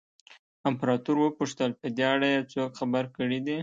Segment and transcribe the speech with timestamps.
[0.69, 3.57] امپراتور وپوښتل په دې اړه یې څوک خبر کړي دي.